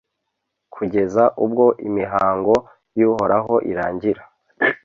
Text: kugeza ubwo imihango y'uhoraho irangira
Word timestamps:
kugeza 0.73 1.23
ubwo 1.43 1.65
imihango 1.87 2.53
y'uhoraho 2.97 3.53
irangira 3.71 4.21